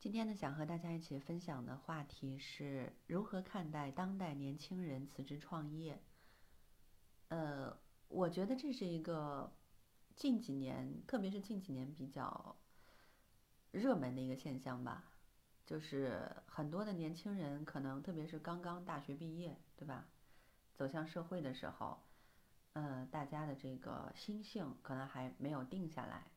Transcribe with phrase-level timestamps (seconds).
[0.00, 6.00] 今天呢，想和大家一起分享的话题是如何看待当代年轻人辞职创业。
[7.26, 9.52] 呃，我觉得这是一个
[10.14, 12.56] 近几年，特别是近几年比较
[13.72, 15.10] 热门的一个现象吧。
[15.66, 20.06] 就是很多的年轻人，可能特别是刚刚大学毕业，对吧？
[20.76, 21.98] 走向社会的时候，
[22.74, 26.30] 呃，大家的这个心性可能还没有定下来，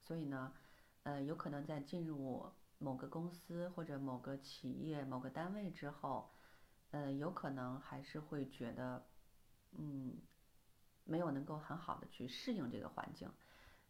[0.00, 0.54] 所以呢，
[1.02, 6.30] 呃，有可能在进入某个公司或者某个企业、某个单位之后，
[6.90, 9.06] 呃，有可能还是会觉得，
[9.72, 10.18] 嗯，
[11.04, 13.30] 没有能够很好的去适应这个环境，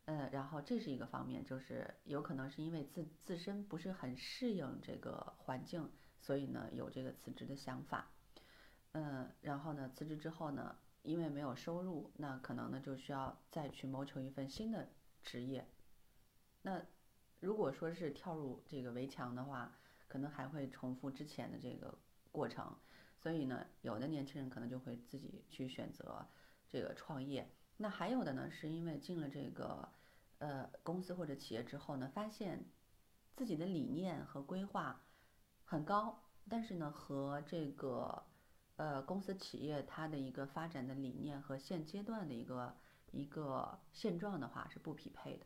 [0.04, 5.90] 呃，然后这是一个方面，就是有可能是因为自自身不是很适应这个环境，
[6.20, 8.10] 所以呢有这个辞职的想法，
[8.92, 14.88] 嗯，然后呢辞职之后呢，因为没有收入，那可能呢就需要再去谋求一份新的
[15.22, 15.66] 职业，
[16.62, 16.80] 那。
[17.44, 19.76] 如果说是跳入这个围墙的话，
[20.08, 21.94] 可能还会重复之前的这个
[22.32, 22.74] 过程，
[23.18, 26.26] 所以呢，有的年轻人可能就会自己去选择
[26.70, 27.50] 这个创业。
[27.76, 29.86] 那还有的呢，是因为进了这个
[30.38, 32.64] 呃公司或者企业之后呢，发现
[33.34, 35.04] 自己的理念和规划
[35.64, 38.24] 很高，但是呢，和这个
[38.76, 42.74] 呃公司企业它的一个发展的理念和现阶段的一个
[43.10, 45.44] 一个现状的话是不匹配的。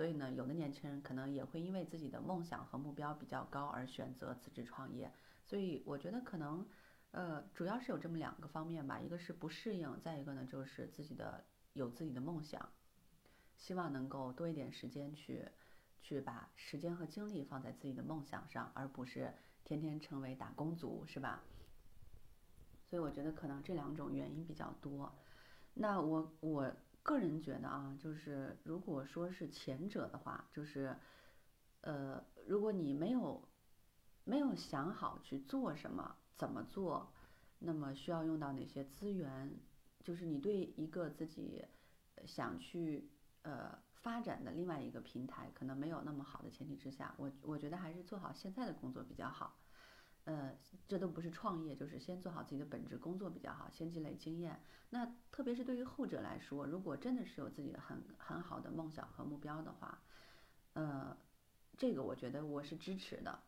[0.00, 5.12] 所以呢，有的年轻人可能也会因为自己的梦想和目标比较高而选择辞职创业。
[5.44, 6.66] 所以我觉得可能，
[7.10, 12.66] 呃，主要是有这么两个方面吧，一个是不适应，再一个呢就是自己的有自己的梦想，
[13.58, 15.46] 希望能够多一点时间去，
[16.00, 19.30] 去把时间和精力放在自己的梦想上，而不是
[19.64, 21.42] 天天成为打工族，是吧？
[22.86, 25.14] 所以我觉得可能这两种原因比较多。
[25.74, 26.74] 那我我。
[27.10, 30.96] 个人觉得啊，就是如果说是前者的话，就是，
[31.80, 33.42] 呃，如果你没有
[34.24, 37.12] 没有想好去做什么，怎么做，
[37.58, 39.52] 那么需要用到哪些资源，
[40.04, 41.64] 就是你对一个自己
[42.26, 43.10] 想去
[43.42, 49.56] 呃发展的另外一个平台可能没有那么好的前提之下，我我觉得还是做好现在的工作比较好。
[50.30, 54.60] 呃，这都不是创业，就是先做好自己的本职工作比较好，先积累经验。
[54.90, 60.00] 那特别是对于后者来说，如果真的是有自己的很很好的梦想和目标的话，
[60.74, 61.16] 呃，
[61.76, 63.42] 这个我觉得我是支持的，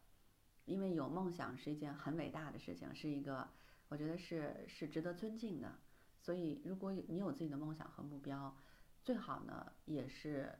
[0.64, 3.48] 因为有梦想是一件很伟大的事情，是一个
[3.88, 5.78] 我觉得是是值得尊敬的。
[6.20, 8.56] 所以，如果你有自己的梦想和目标，
[9.04, 10.52] 最好呢也是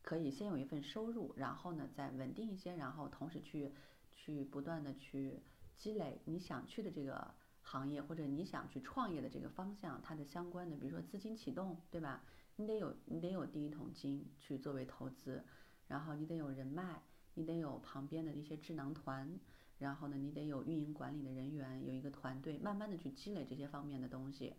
[0.00, 3.74] 可以先有一份收入，然后呢再稳定一些，然后同时去。
[4.18, 5.42] 去不断的去
[5.76, 12.22] 积累你想去的这个行业，或者你想去创业的这个方向，它的相关的，比如说资金启动，对吧？
[12.56, 15.44] 你得有你得有第一桶金去作为投资，
[15.86, 17.02] 然后你得有人脉，
[17.34, 19.38] 你得有旁边的一些智囊团，
[19.78, 24.54] 然后呢，你得有运营管理的人员，有一个团队，慢慢的去积累这些方面的东西。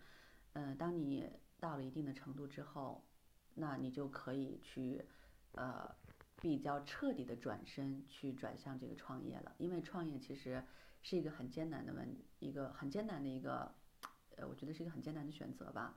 [0.53, 1.27] 嗯，当你
[1.59, 3.03] 到了一定的程度之后，
[3.55, 5.05] 那你就可以去，
[5.53, 5.95] 呃。
[6.39, 10.63] 比较彻底的转身去转向这个创业了，因为创业其实
[11.09, 13.73] 是一个很艰难的问，一个很艰难的一个，
[14.35, 15.95] 呃，我觉得是一个很艰难的选择吧。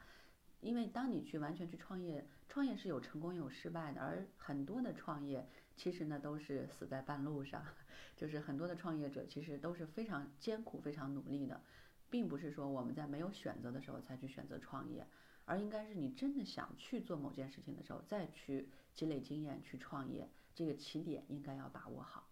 [0.60, 7.60] 因为当你去完全去创业，创业是有成功也有失败的，而很多的创业其实呢都是死在半路上，
[8.16, 11.60] 就是很多的创业者其实都是非常艰苦、非常努力的，
[12.08, 15.04] 并不是说我们在没有选择的时候才去选择创业。
[15.44, 22.29] 而应该是你真的想去做某件事情的时候，再去积累经验去创业，这个起点应该要把握好。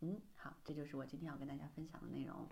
[0.00, 2.48] 嗯，好，这就是我今天要跟大家分享的内容。